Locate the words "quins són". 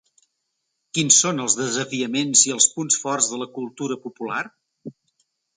0.97-1.43